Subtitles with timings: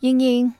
[0.00, 0.54] Ying Ying,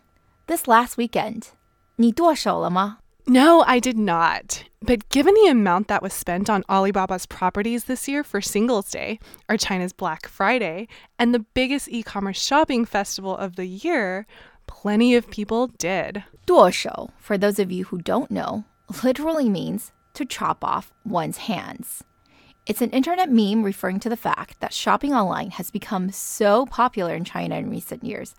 [0.46, 1.48] this last weekend,
[1.96, 2.98] 你剁手了吗?
[3.26, 4.64] No, I did not.
[4.82, 9.18] But given the amount that was spent on Alibaba's properties this year for Singles Day,
[9.48, 14.26] or China's Black Friday, and the biggest e commerce shopping festival of the year,
[14.66, 16.22] plenty of people did.
[16.46, 18.64] 剁手, for those of you who don't know,
[19.02, 22.04] literally means to chop off one's hands.
[22.66, 27.14] It's an internet meme referring to the fact that shopping online has become so popular
[27.14, 28.34] in China in recent years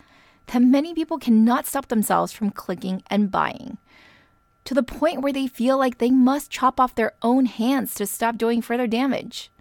[0.50, 3.78] that many people cannot stop themselves from clicking and buying
[4.66, 8.06] to the point where they feel like they must chop off their own hands to
[8.06, 9.52] stop doing further damage.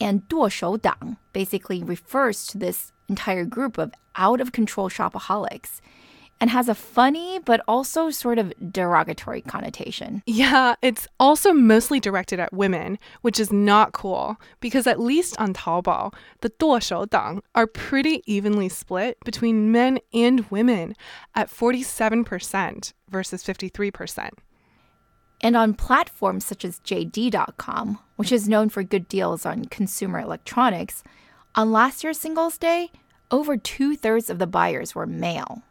[0.00, 5.80] And 剁手党 basically refers to this entire group of out of control shopaholics
[6.41, 10.23] and has a funny but also sort of derogatory connotation.
[10.25, 15.53] Yeah, it's also mostly directed at women, which is not cool because at least on
[15.53, 20.95] Taobao, the dang are pretty evenly split between men and women
[21.35, 24.29] at 47% versus 53%.
[25.41, 31.03] And on platforms such as JD.com, which is known for good deals on consumer electronics,
[31.55, 32.91] on last year's Singles Day,
[33.31, 35.63] over two thirds of the buyers were male.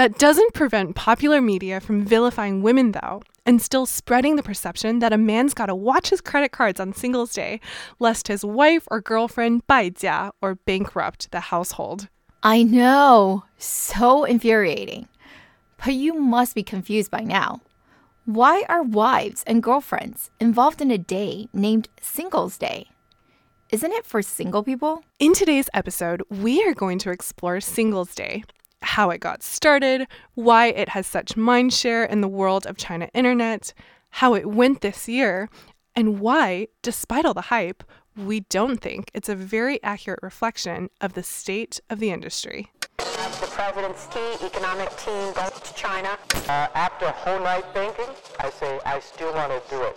[0.00, 5.12] That doesn't prevent popular media from vilifying women, though, and still spreading the perception that
[5.12, 7.60] a man's gotta watch his credit cards on Singles Day,
[7.98, 12.08] lest his wife or girlfriend 败家 or bankrupt the household.
[12.42, 15.06] I know, so infuriating.
[15.84, 17.60] But you must be confused by now.
[18.24, 22.86] Why are wives and girlfriends involved in a day named Singles Day?
[23.68, 25.04] Isn't it for single people?
[25.18, 28.44] In today's episode, we are going to explore Singles Day,
[28.82, 33.72] how it got started, why it has such mindshare in the world of China internet,
[34.10, 35.48] how it went this year,
[35.94, 37.84] and why, despite all the hype,
[38.16, 42.70] we don't think it's a very accurate reflection of the state of the industry.
[42.96, 46.18] The president's key economic team goes to China.
[46.48, 48.06] Uh, after a whole night thinking,
[48.38, 49.96] I say I still want to do it.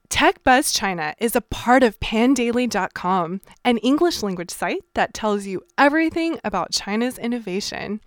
[0.11, 5.61] Tech Buzz China is a part of pandaily.com, an English language site that tells you
[5.77, 8.01] everything about China's innovation.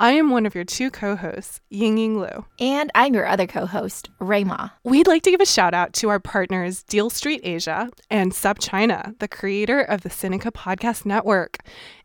[0.00, 2.46] I am one of your two co hosts, Ying Ying Lu.
[2.58, 4.70] And I'm your other co host, Ray Ma.
[4.84, 9.16] We'd like to give a shout out to our partners, Deal Street Asia and SupChina,
[9.18, 11.58] the creator of the Sinica Podcast Network.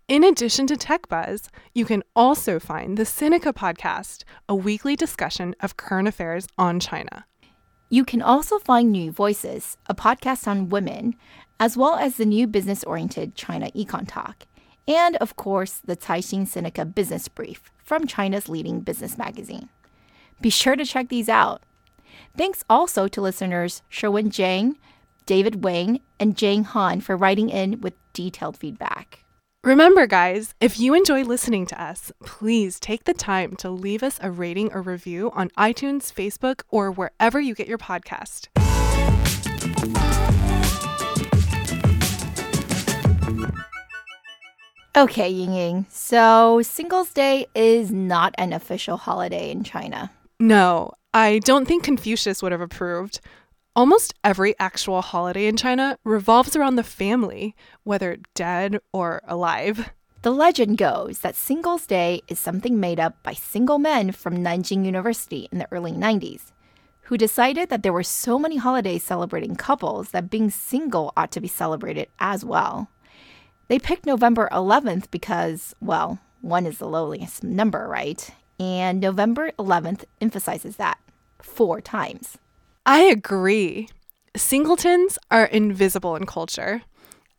[0.09, 5.55] In addition to Tech Buzz, you can also find the Sinica Podcast, a weekly discussion
[5.61, 7.25] of current affairs on China.
[7.89, 11.15] You can also find New Voices, a podcast on women,
[11.59, 14.45] as well as the new business oriented China Econ Talk,
[14.87, 19.69] and of course, the Caixin Sinica Business Brief from China's leading business magazine.
[20.41, 21.63] Be sure to check these out.
[22.35, 24.77] Thanks also to listeners Sherwin Jang,
[25.25, 29.24] David Wang, and Jang Han for writing in with detailed feedback.
[29.65, 34.19] Remember, guys, if you enjoy listening to us, please take the time to leave us
[34.21, 38.49] a rating or review on iTunes, Facebook, or wherever you get your podcast.
[44.95, 45.85] Okay, Ying Ying.
[45.89, 50.11] So, Singles Day is not an official holiday in China.
[50.39, 53.19] No, I don't think Confucius would have approved.
[53.77, 59.91] Almost every actual holiday in China revolves around the family, whether dead or alive.
[60.21, 64.85] The legend goes that Singles Day is something made up by single men from Nanjing
[64.85, 66.53] University in the early 90s,
[67.01, 71.41] who decided that there were so many holidays celebrating couples that being single ought to
[71.41, 72.87] be celebrated as well.
[73.67, 78.29] They picked November 11th because, well, one is the lowliest number, right?
[78.57, 80.97] And November 11th emphasizes that
[81.41, 82.37] four times.
[82.87, 83.89] I agree.
[84.35, 86.83] Singletons are invisible in culture,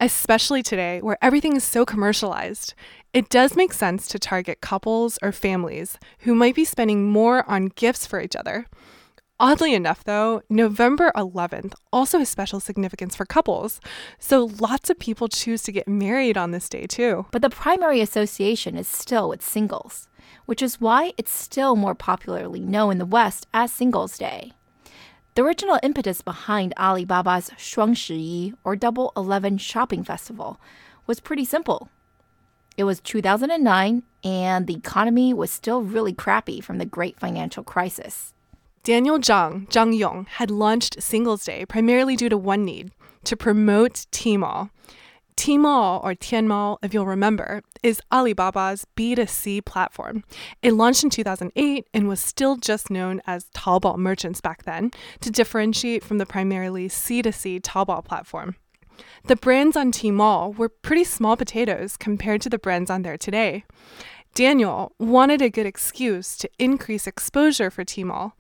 [0.01, 2.75] especially today where everything is so commercialized.
[3.13, 7.67] It does make sense to target couples or families who might be spending more on
[7.77, 8.67] gifts for each other.
[9.39, 13.81] Oddly enough, though, November 11th also has special significance for couples,
[14.19, 17.27] so lots of people choose to get married on this day too.
[17.31, 20.09] But the primary association is still with singles,
[20.47, 24.53] which is why it's still more popularly known in the West as Singles Day.
[25.37, 30.59] The original impetus behind Alibaba's Shuangshi or Double 11 shopping festival
[31.07, 31.91] was pretty simple.
[32.79, 38.33] It was 2009 and the economy was still really crappy from the great financial crisis.
[38.83, 42.93] Daniel Zhang, Zhang Yong, had launched Singles Day primarily due to one need
[43.25, 44.71] to promote Tmall.
[45.37, 50.25] Tmall, or Tianmao, if you'll remember, is Alibaba's B2C platform.
[50.63, 54.91] It launched in 2008 and was still just known as Taobao merchants back then
[55.21, 58.57] to differentiate from the primarily C2C Taobao platform.
[59.27, 63.65] The brands on Tmall were pretty small potatoes compared to the brands on there today.
[64.35, 68.33] Daniel wanted a good excuse to increase exposure for Tmall,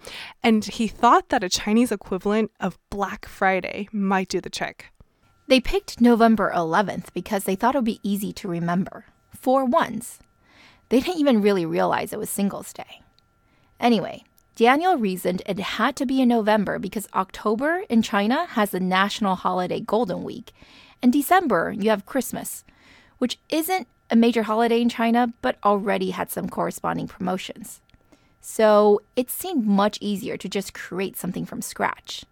[0.42, 4.92] and he thought that a Chinese equivalent of Black Friday might do the trick.
[5.48, 9.04] They picked November 11th because they thought it would be easy to remember.
[9.30, 10.18] Four ones.
[10.88, 13.02] They didn't even really realize it was Singles Day.
[13.78, 14.24] Anyway,
[14.56, 19.36] Daniel reasoned it had to be in November because October in China has the national
[19.36, 20.52] holiday Golden Week,
[21.00, 22.64] and December you have Christmas,
[23.18, 27.80] which isn't a major holiday in China but already had some corresponding promotions.
[28.40, 32.24] So it seemed much easier to just create something from scratch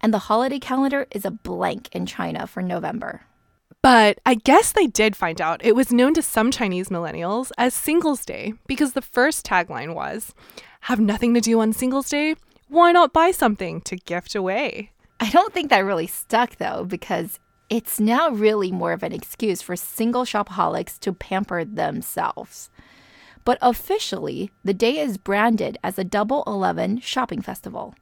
[0.00, 3.22] and the holiday calendar is a blank in China for November.
[3.82, 7.74] But I guess they did find out it was known to some Chinese millennials as
[7.74, 10.34] Singles Day because the first tagline was
[10.82, 12.34] Have nothing to do on Singles Day?
[12.68, 14.90] Why not buy something to gift away?
[15.20, 17.38] I don't think that really stuck though, because
[17.70, 22.70] it's now really more of an excuse for single shopaholics to pamper themselves.
[23.44, 27.94] But officially, the day is branded as a Double 11 shopping festival.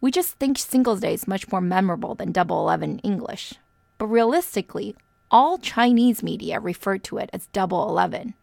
[0.00, 3.54] We just think Singles Day is much more memorable than Double Eleven English.
[3.98, 4.94] But realistically,
[5.28, 8.34] all Chinese media refer to it as Double Eleven.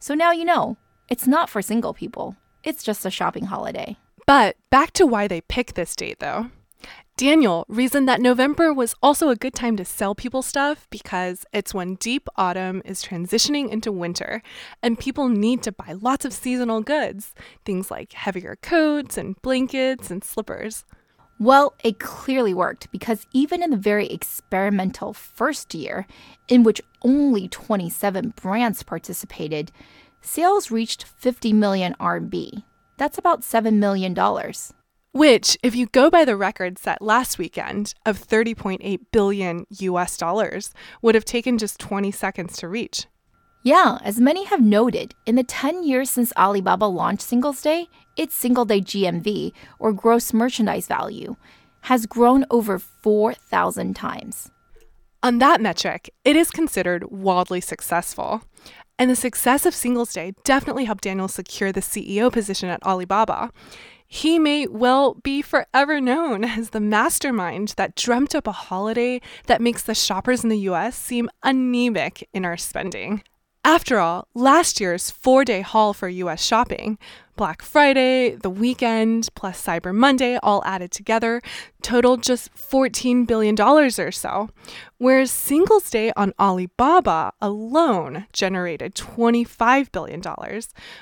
[0.00, 0.76] So now you know,
[1.08, 3.96] it's not for single people, it's just a shopping holiday.
[4.26, 6.50] But back to why they pick this date though.
[7.18, 11.72] Daniel reasoned that November was also a good time to sell people stuff because it's
[11.72, 14.42] when deep autumn is transitioning into winter
[14.82, 17.32] and people need to buy lots of seasonal goods,
[17.64, 20.84] things like heavier coats and blankets and slippers.
[21.38, 26.06] Well, it clearly worked because even in the very experimental first year,
[26.48, 29.72] in which only 27 brands participated,
[30.20, 32.62] sales reached 50 million RMB.
[32.98, 34.14] That's about $7 million.
[35.16, 40.74] Which, if you go by the record set last weekend of 30.8 billion US dollars,
[41.00, 43.06] would have taken just 20 seconds to reach.
[43.62, 47.86] Yeah, as many have noted, in the 10 years since Alibaba launched Singles Day,
[48.18, 51.36] its single day GMV, or gross merchandise value,
[51.84, 54.50] has grown over 4,000 times.
[55.22, 58.42] On that metric, it is considered wildly successful.
[58.98, 63.50] And the success of Singles Day definitely helped Daniel secure the CEO position at Alibaba.
[64.08, 69.60] He may well be forever known as the mastermind that dreamt up a holiday that
[69.60, 73.22] makes the shoppers in the US seem anemic in our spending.
[73.66, 76.98] After all, last year's four day haul for US shopping,
[77.34, 81.42] Black Friday, the weekend, plus Cyber Monday, all added together,
[81.82, 84.50] totaled just $14 billion or so,
[84.98, 90.22] whereas Singles Day on Alibaba alone generated $25 billion,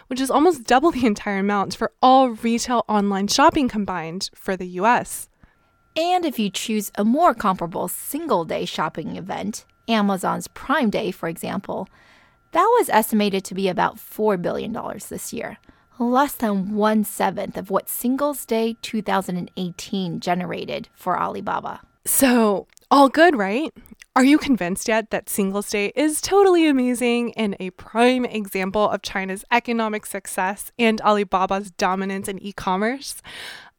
[0.06, 4.68] which is almost double the entire amount for all retail online shopping combined for the
[4.80, 5.28] US.
[5.98, 11.28] And if you choose a more comparable single day shopping event, Amazon's Prime Day, for
[11.28, 11.90] example,
[12.54, 14.72] that was estimated to be about $4 billion
[15.08, 15.58] this year,
[15.98, 21.80] less than one seventh of what Singles Day 2018 generated for Alibaba.
[22.06, 23.72] So, all good, right?
[24.14, 29.02] Are you convinced yet that Singles Day is totally amazing and a prime example of
[29.02, 33.20] China's economic success and Alibaba's dominance in e commerce?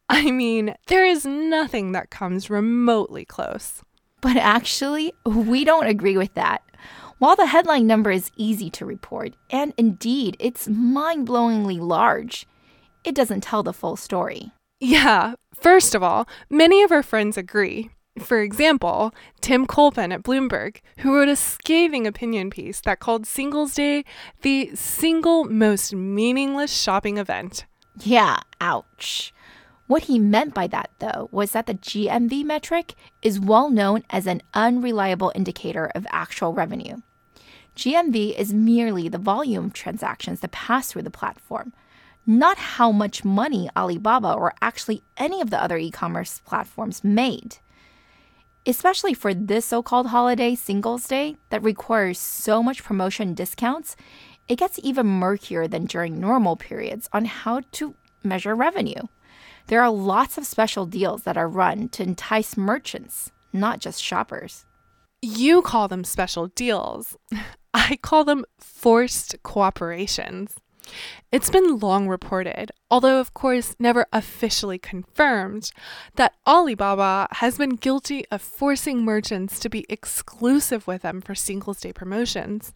[0.09, 3.83] I mean, there is nothing that comes remotely close.
[4.19, 6.61] But actually, we don't agree with that.
[7.17, 12.45] While the headline number is easy to report, and indeed it's mind blowingly large,
[13.05, 14.51] it doesn't tell the full story.
[14.81, 17.89] Yeah, first of all, many of our friends agree.
[18.19, 23.75] For example, Tim Culpan at Bloomberg, who wrote a scathing opinion piece that called Singles
[23.75, 24.03] Day
[24.41, 27.65] the single most meaningless shopping event.
[27.99, 29.33] Yeah, ouch.
[29.87, 34.25] What he meant by that, though, was that the GMV metric is well known as
[34.25, 36.97] an unreliable indicator of actual revenue.
[37.75, 41.71] GMV is merely the volume of transactions that pass through the platform,
[42.25, 47.57] not how much money Alibaba or actually any of the other e commerce platforms made.
[48.65, 53.95] Especially for this so called holiday Singles Day that requires so much promotion discounts,
[54.47, 59.01] it gets even murkier than during normal periods on how to measure revenue.
[59.67, 64.65] There are lots of special deals that are run to entice merchants, not just shoppers.
[65.21, 67.17] You call them special deals.
[67.73, 70.53] I call them forced cooperations.
[71.31, 75.71] It's been long reported, although of course never officially confirmed,
[76.15, 81.79] that Alibaba has been guilty of forcing merchants to be exclusive with them for Singles
[81.79, 82.73] Day promotions.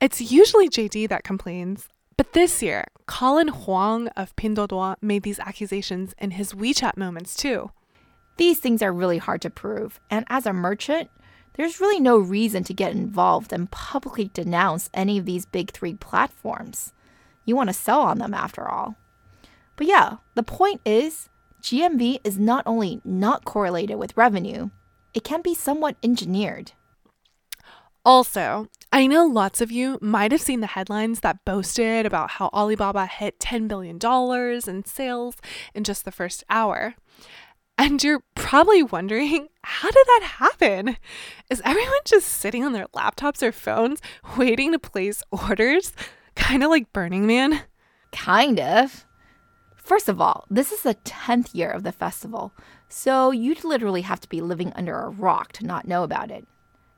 [0.00, 6.14] It's usually JD that complains, but this year, Colin Huang of Pinduoduo made these accusations
[6.18, 7.70] in his WeChat moments too.
[8.36, 11.10] These things are really hard to prove, and as a merchant,
[11.54, 15.94] there's really no reason to get involved and publicly denounce any of these big three
[15.94, 16.92] platforms.
[17.44, 18.96] You want to sell on them after all.
[19.76, 21.28] But yeah, the point is
[21.62, 24.70] GMV is not only not correlated with revenue,
[25.14, 26.72] it can be somewhat engineered.
[28.04, 32.50] Also, I know lots of you might have seen the headlines that boasted about how
[32.52, 33.98] Alibaba hit $10 billion
[34.68, 35.36] in sales
[35.74, 36.94] in just the first hour.
[37.78, 40.96] And you're probably wondering, how did that happen?
[41.50, 44.00] Is everyone just sitting on their laptops or phones
[44.36, 45.92] waiting to place orders?
[46.36, 47.62] Kind of like Burning Man?
[48.12, 49.06] Kind of.
[49.76, 52.52] First of all, this is the 10th year of the festival,
[52.88, 56.46] so you'd literally have to be living under a rock to not know about it.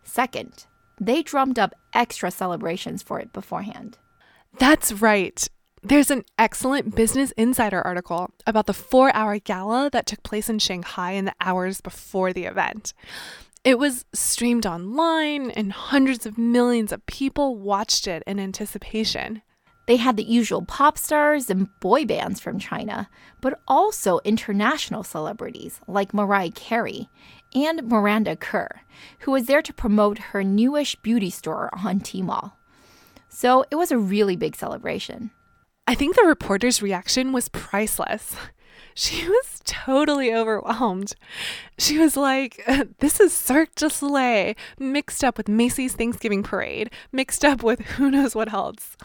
[0.02, 0.66] Second,
[1.00, 3.98] they drummed up extra celebrations for it beforehand.
[4.58, 5.46] That's right.
[5.82, 10.58] There's an excellent Business Insider article about the four hour gala that took place in
[10.58, 12.92] Shanghai in the hours before the event.
[13.62, 19.42] It was streamed online, and hundreds of millions of people watched it in anticipation.
[19.86, 23.08] They had the usual pop stars and boy bands from China,
[23.40, 27.08] but also international celebrities like Mariah Carey
[27.56, 28.82] and Miranda Kerr,
[29.20, 32.52] who was there to promote her newish beauty store on Tmall.
[33.30, 35.30] So it was a really big celebration.
[35.86, 38.36] I think the reporter's reaction was priceless.
[38.96, 41.12] She was totally overwhelmed.
[41.78, 42.64] She was like,
[42.98, 48.10] This is Cirque du Soleil mixed up with Macy's Thanksgiving Parade, mixed up with who
[48.10, 48.96] knows what else.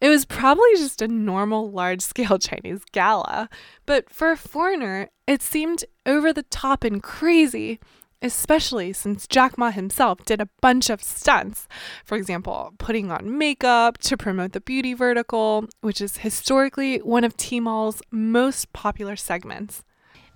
[0.00, 3.48] It was probably just a normal large scale Chinese gala,
[3.86, 7.78] but for a foreigner, it seemed over the top and crazy
[8.20, 11.68] especially since Jack Ma himself did a bunch of stunts.
[12.04, 17.36] For example, putting on makeup to promote the beauty vertical, which is historically one of
[17.36, 19.84] Tmall's most popular segments.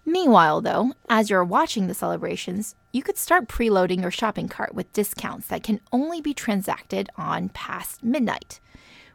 [0.04, 4.92] Meanwhile, though, as you're watching the celebrations, you could start preloading your shopping cart with
[4.92, 8.60] discounts that can only be transacted on past midnight.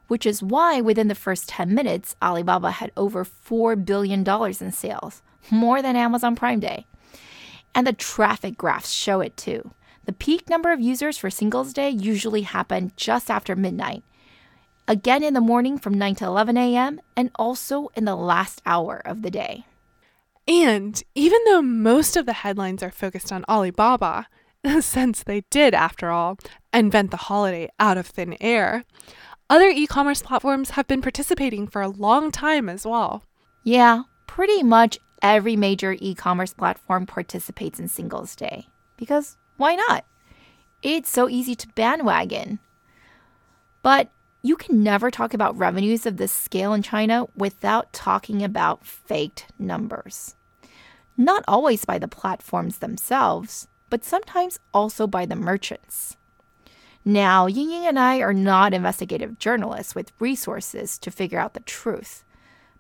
[0.08, 5.22] Which is why within the first 10 minutes, Alibaba had over $4 billion in sales,
[5.52, 6.86] more than Amazon Prime Day.
[7.78, 9.70] And the traffic graphs show it too.
[10.06, 14.02] The peak number of users for Singles Day usually happen just after midnight,
[14.88, 19.00] again in the morning from 9 to 11 a.m., and also in the last hour
[19.06, 19.64] of the day.
[20.48, 24.28] And even though most of the headlines are focused on Alibaba,
[24.80, 26.40] since they did, after all,
[26.74, 28.86] invent the holiday out of thin air,
[29.52, 33.22] other e commerce platforms have been participating for a long time as well.
[33.64, 38.68] Yeah, pretty much every major e commerce platform participates in Singles Day.
[38.98, 40.06] Because why not?
[40.82, 42.60] It's so easy to bandwagon.
[43.82, 44.10] But
[44.42, 49.48] you can never talk about revenues of this scale in China without talking about faked
[49.58, 50.36] numbers.
[51.18, 56.16] Not always by the platforms themselves, but sometimes also by the merchants.
[57.04, 61.62] Now, Ying Ying and I are not investigative journalists with resources to figure out the
[61.62, 62.24] truth.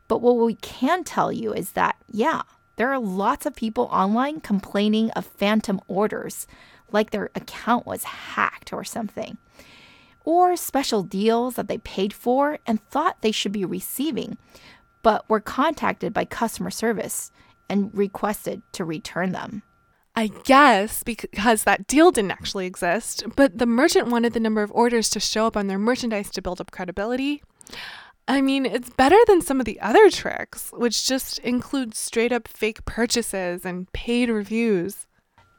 [0.08, 2.44] But what we can tell you is that, yeah,
[2.78, 6.48] there are lots of people online complaining of phantom orders,
[6.92, 9.38] like their account was hacked or something,
[10.24, 14.38] or special deals that they paid for and thought they should be receiving,
[15.02, 17.32] but were contacted by customer service
[17.70, 19.64] and requested to return them.
[20.16, 24.72] I guess because that deal didn't actually exist, but the merchant wanted the number of
[24.72, 27.44] orders to show up on their merchandise to build up credibility.
[28.30, 32.48] I mean, it's better than some of the other tricks, which just include straight up
[32.48, 35.08] fake purchases and paid reviews.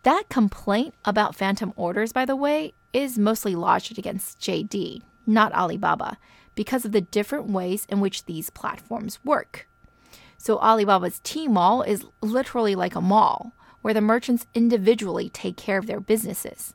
[0.02, 6.18] That complaint about phantom orders, by the way, is mostly lodged against JD, not Alibaba,
[6.54, 9.66] because of the different ways in which these platforms work.
[10.36, 15.86] So, Alibaba's Tmall is literally like a mall where the merchants individually take care of
[15.86, 16.74] their businesses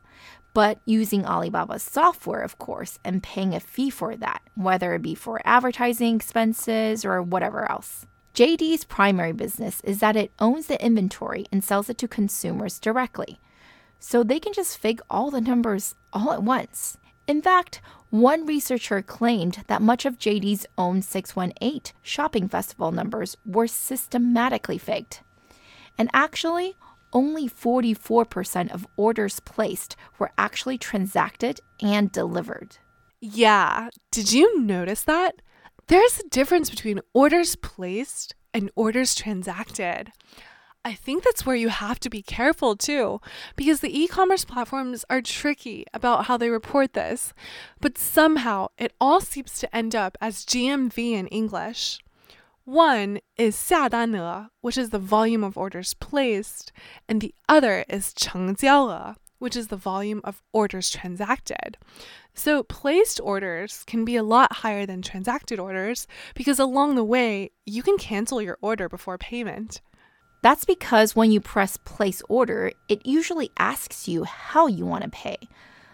[0.54, 5.14] but using Alibaba's software, of course, and paying a fee for that, whether it be
[5.14, 8.06] for advertising expenses or whatever else.
[8.34, 13.38] JD's primary business is that it owns the inventory and sells it to consumers directly.
[14.00, 16.98] So they can just fake all the numbers all at once.
[17.26, 17.80] In fact,
[18.14, 25.24] One researcher claimed that much of JD's own 618 shopping festival numbers were systematically faked.
[25.98, 26.76] And actually,
[27.14, 32.76] only 44% of orders placed were actually transacted and delivered.
[33.20, 35.40] Yeah, did you notice that?
[35.86, 40.12] There's a difference between orders placed and orders transacted.
[40.84, 43.20] I think that's where you have to be careful too,
[43.56, 47.32] because the e commerce platforms are tricky about how they report this,
[47.80, 52.00] but somehow it all seems to end up as GMV in English.
[52.65, 56.71] One is 下单额, which is the volume of orders placed,
[57.07, 61.77] and the other is 成交额, which is the volume of orders transacted.
[62.35, 67.49] So, placed orders can be a lot higher than transacted orders because along the way,
[67.65, 69.81] you can cancel your order before payment.
[70.43, 75.09] That's because when you press place order, it usually asks you how you want to
[75.09, 75.37] pay,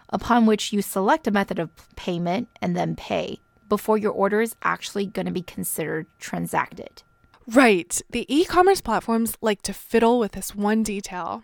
[0.09, 3.39] upon which you select a method of payment and then pay
[3.70, 7.02] before your order is actually going to be considered transacted.
[7.46, 8.02] Right.
[8.10, 11.42] The e commerce platforms like to fiddle with this one detail.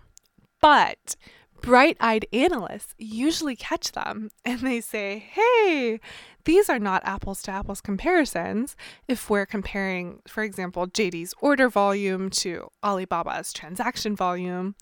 [0.61, 1.16] But
[1.62, 6.00] bright eyed analysts usually catch them and they say, hey,
[6.45, 8.76] these are not apples to apples comparisons.
[9.09, 14.75] If we're comparing, for example, JD's order volume to Alibaba's transaction volume,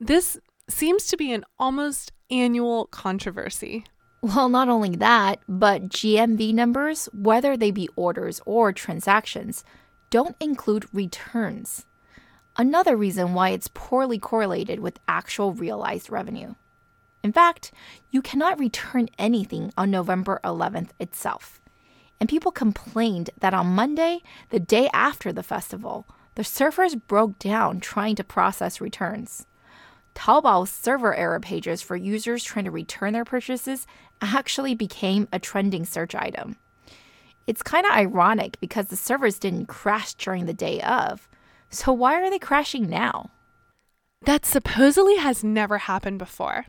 [0.00, 0.38] this
[0.68, 3.84] seems to be an almost annual controversy.
[4.24, 9.64] Well, not only that, but GMV numbers, whether they be orders or transactions,
[10.08, 11.84] don't include returns.
[12.56, 16.54] Another reason why it's poorly correlated with actual realized revenue.
[17.22, 17.70] In fact,
[18.10, 21.60] you cannot return anything on November 11th itself.
[22.18, 27.78] And people complained that on Monday, the day after the festival, the servers broke down
[27.78, 29.46] trying to process returns.
[30.14, 33.86] Taobao's server error pages for users trying to return their purchases
[34.20, 36.56] actually became a trending search item.
[37.46, 41.28] It's kind of ironic because the servers didn't crash during the day of.
[41.70, 43.30] So why are they crashing now?
[44.22, 46.66] That supposedly has never happened before.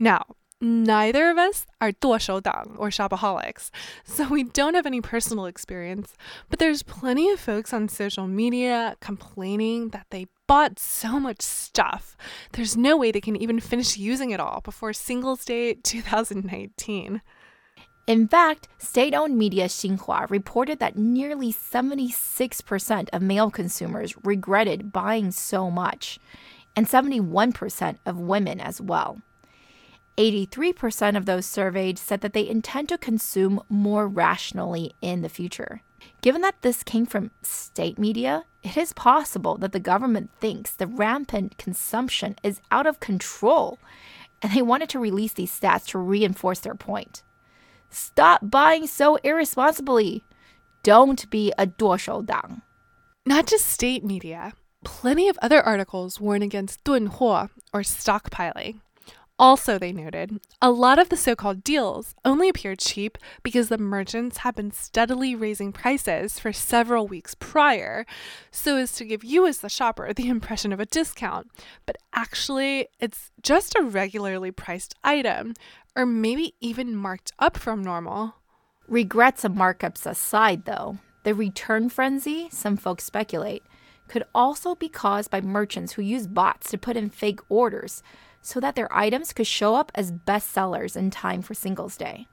[0.00, 0.24] Now,
[0.58, 3.70] Neither of us are duoshoudang or shopaholics,
[4.04, 6.14] so we don't have any personal experience.
[6.48, 12.16] But there's plenty of folks on social media complaining that they bought so much stuff.
[12.52, 17.20] There's no way they can even finish using it all before Singles Day 2019.
[18.06, 25.32] In fact, state owned media Xinhua reported that nearly 76% of male consumers regretted buying
[25.32, 26.18] so much,
[26.74, 29.20] and 71% of women as well.
[30.16, 35.82] 83% of those surveyed said that they intend to consume more rationally in the future.
[36.22, 40.86] Given that this came from state media, it is possible that the government thinks the
[40.86, 43.78] rampant consumption is out of control
[44.42, 47.22] and they wanted to release these stats to reinforce their point.
[47.90, 50.24] Stop buying so irresponsibly.
[50.82, 52.62] Don't be a dang.
[53.24, 54.52] Not just state media.
[54.84, 58.80] Plenty of other articles warn against dunhuo or stockpiling.
[59.38, 63.76] Also, they noted, a lot of the so called deals only appear cheap because the
[63.76, 68.06] merchants have been steadily raising prices for several weeks prior,
[68.50, 71.50] so as to give you, as the shopper, the impression of a discount.
[71.84, 75.52] But actually, it's just a regularly priced item,
[75.94, 78.36] or maybe even marked up from normal.
[78.88, 83.62] Regrets and markups aside, though, the return frenzy, some folks speculate,
[84.08, 88.02] could also be caused by merchants who use bots to put in fake orders
[88.46, 92.28] so that their items could show up as bestsellers in time for Singles Day.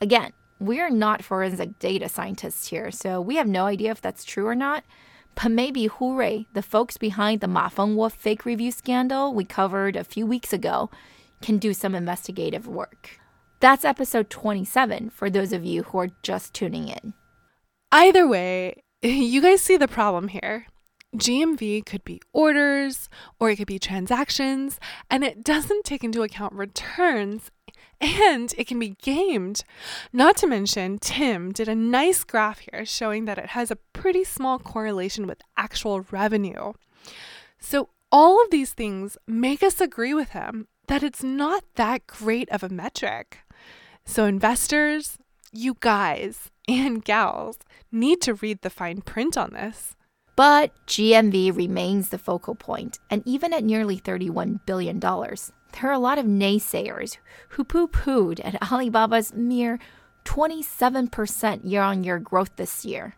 [0.00, 4.22] Again, we are not forensic data scientists here, so we have no idea if that's
[4.22, 4.84] true or not.
[5.34, 10.04] But maybe Hooray, the folks behind the Ma Fengwo fake review scandal we covered a
[10.04, 10.88] few weeks ago,
[11.42, 13.18] can do some investigative work.
[13.58, 17.14] That's episode 27 for those of you who are just tuning in.
[17.90, 20.66] Either way, you guys see the problem here.
[21.16, 23.08] GMV could be orders
[23.40, 24.78] or it could be transactions,
[25.10, 27.50] and it doesn't take into account returns
[28.00, 29.64] and it can be gamed.
[30.12, 34.24] Not to mention, Tim did a nice graph here showing that it has a pretty
[34.24, 36.72] small correlation with actual revenue.
[37.58, 42.48] So, all of these things make us agree with him that it's not that great
[42.50, 43.40] of a metric.
[44.04, 45.18] So, investors,
[45.52, 47.58] you guys and gals
[47.90, 49.96] need to read the fine print on this.
[50.38, 55.98] But GMV remains the focal point, and even at nearly $31 billion, there are a
[55.98, 57.16] lot of naysayers
[57.48, 59.80] who poo pooed at Alibaba's mere
[60.24, 63.16] 27% year on year growth this year.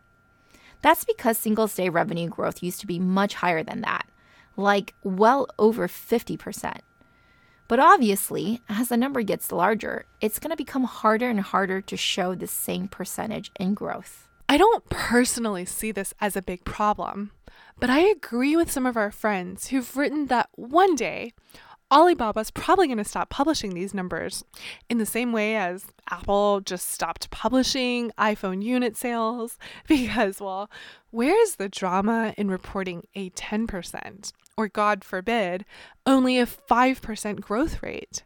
[0.81, 4.09] That's because Singles Day revenue growth used to be much higher than that,
[4.57, 6.79] like well over 50%.
[7.69, 11.99] But obviously, as the number gets larger, it's going to become harder and harder to
[11.99, 14.27] show the same percentage in growth.
[14.51, 17.31] I don't personally see this as a big problem,
[17.79, 21.35] but I agree with some of our friends who've written that one day
[21.89, 24.43] Alibaba's probably going to stop publishing these numbers
[24.89, 30.69] in the same way as Apple just stopped publishing iPhone unit sales because, well,
[31.13, 35.65] where's the drama in reporting a 10% or, God forbid,
[36.07, 38.25] only a 5% growth rate?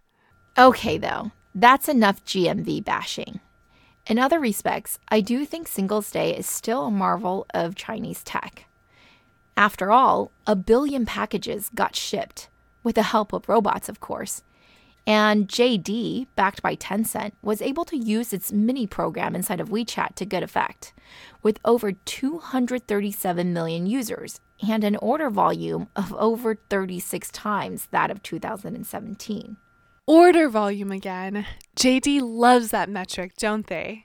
[0.56, 3.40] Okay, though, that's enough GMV bashing.
[4.06, 8.66] In other respects, I do think Singles Day is still a marvel of Chinese tech.
[9.56, 12.48] After all, a billion packages got shipped
[12.82, 14.42] with the help of robots, of course.
[15.06, 20.14] And JD, backed by Tencent, was able to use its mini program inside of WeChat
[20.16, 20.92] to good effect,
[21.42, 28.22] with over 237 million users and an order volume of over 36 times that of
[28.22, 29.56] 2017.
[30.06, 31.46] Order volume again.
[31.76, 34.04] JD loves that metric, don't they?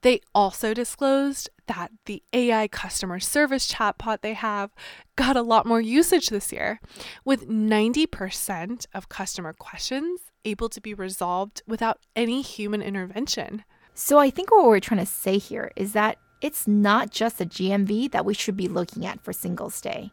[0.00, 4.70] They also disclosed that the AI customer service chatbot they have
[5.16, 6.80] got a lot more usage this year,
[7.26, 13.64] with 90% of customer questions able to be resolved without any human intervention.
[13.92, 17.46] So I think what we're trying to say here is that it's not just the
[17.46, 20.10] GMV that we should be looking at for Singles Day,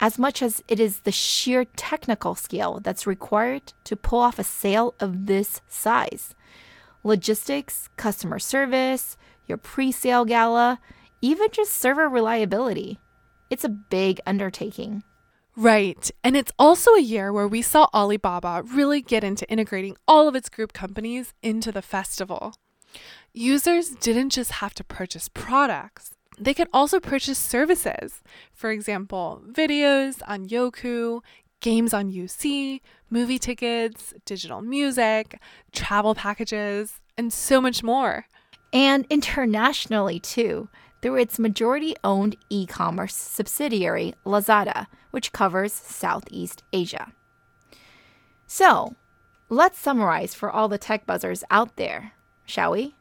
[0.00, 4.44] as much as it is the sheer technical skill that's required to pull off a
[4.44, 6.34] sale of this size
[7.04, 10.80] logistics, customer service, your pre sale gala,
[11.22, 12.98] even just server reliability.
[13.50, 15.02] It's a big undertaking.
[15.56, 16.10] Right.
[16.22, 20.36] And it's also a year where we saw Alibaba really get into integrating all of
[20.36, 22.54] its group companies into the festival.
[23.32, 28.22] Users didn't just have to purchase products, they could also purchase services.
[28.52, 31.20] For example, videos on Youku,
[31.60, 35.40] games on UC, movie tickets, digital music,
[35.72, 38.26] travel packages, and so much more.
[38.72, 40.68] And internationally, too,
[41.00, 47.12] through its majority owned e commerce subsidiary, Lazada, which covers Southeast Asia.
[48.46, 48.94] So,
[49.48, 52.12] let's summarize for all the tech buzzers out there,
[52.44, 52.94] shall we?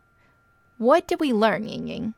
[0.77, 2.13] What did we learn, Ying Ying?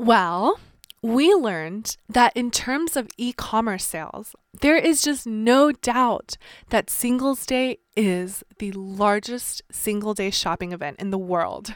[0.00, 0.58] Well,
[1.02, 6.38] we learned that in terms of e commerce sales, there is just no doubt
[6.70, 11.74] that Singles Day is the largest single day shopping event in the world.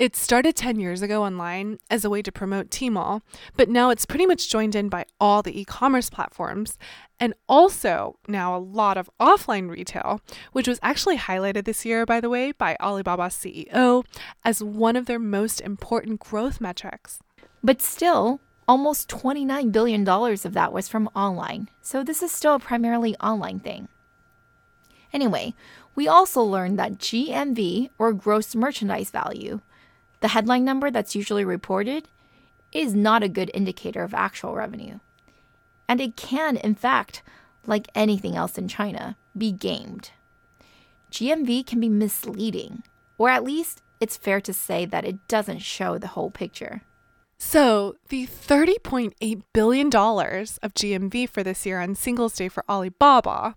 [0.00, 3.20] It started 10 years ago online as a way to promote Tmall,
[3.56, 6.76] but now it's pretty much joined in by all the e commerce platforms
[7.20, 12.20] and also now a lot of offline retail, which was actually highlighted this year, by
[12.20, 14.04] the way, by Alibaba's CEO
[14.42, 17.20] as one of their most important growth metrics.
[17.64, 22.60] But still, almost $29 billion of that was from online, so this is still a
[22.60, 23.88] primarily online thing.
[25.14, 25.54] Anyway,
[25.94, 29.60] we also learned that GMV, or gross merchandise value,
[30.20, 32.06] the headline number that's usually reported,
[32.70, 34.98] is not a good indicator of actual revenue.
[35.88, 37.22] And it can, in fact,
[37.66, 40.10] like anything else in China, be gamed.
[41.10, 42.82] GMV can be misleading,
[43.16, 46.82] or at least it's fair to say that it doesn't show the whole picture.
[47.46, 53.54] So, the $30.8 billion of GMV for this year on Singles Day for Alibaba,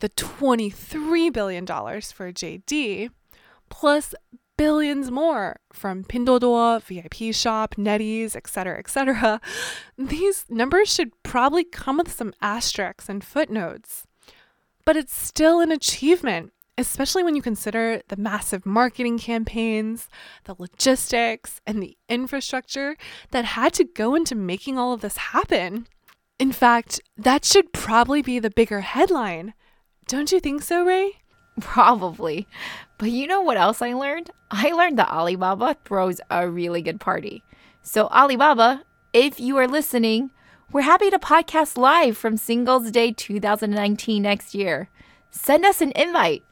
[0.00, 3.08] the $23 billion for JD,
[3.70, 4.14] plus
[4.58, 9.40] billions more from Pinduoduo, VIP Shop, NetEase, etc., etc.
[9.96, 14.06] These numbers should probably come with some asterisks and footnotes.
[14.84, 20.08] But it's still an achievement especially when you consider the massive marketing campaigns,
[20.44, 22.96] the logistics, and the infrastructure
[23.30, 25.86] that had to go into making all of this happen.
[26.38, 29.54] In fact, that should probably be the bigger headline.
[30.08, 31.12] Don't you think so, Ray?
[31.60, 32.48] Probably.
[32.98, 34.30] But you know what else I learned?
[34.50, 37.42] I learned that Alibaba throws a really good party.
[37.82, 40.30] So, Alibaba, if you are listening,
[40.72, 44.88] we're happy to podcast live from Singles Day 2019 next year.
[45.30, 46.42] Send us an invite.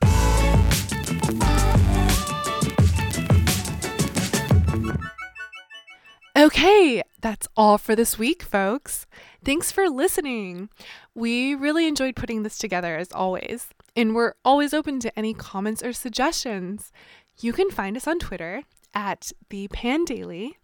[6.38, 9.06] Okay, that's all for this week, folks.
[9.44, 10.68] Thanks for listening.
[11.12, 15.82] We really enjoyed putting this together as always, and we're always open to any comments
[15.82, 16.92] or suggestions.
[17.40, 18.62] You can find us on Twitter
[18.94, 20.58] at the Pan Daily,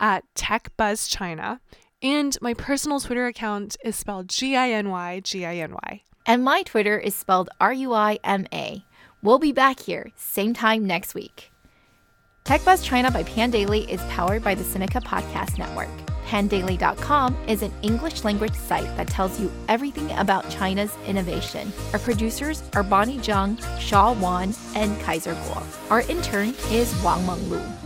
[0.00, 1.60] at Tech Buzz China,
[2.02, 6.02] and my personal Twitter account is spelled G I N Y G I N Y.
[6.26, 8.84] And my Twitter is spelled R U I M A.
[9.22, 11.51] We'll be back here, same time next week.
[12.44, 15.88] TechBuzz China by Pan Daily is powered by the Sinica Podcast Network.
[16.26, 21.72] Pandaily.com is an English language site that tells you everything about China's innovation.
[21.92, 25.90] Our producers are Bonnie Zhang, Shaw Wan, and Kaiser Kuo.
[25.90, 27.81] Our intern is Wang Menglu.